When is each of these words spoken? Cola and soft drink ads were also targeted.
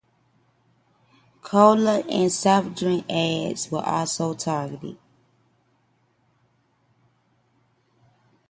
Cola 1.43 1.99
and 2.09 2.31
soft 2.31 2.75
drink 2.75 3.05
ads 3.07 3.69
were 3.69 3.83
also 3.85 4.33
targeted. 4.33 4.97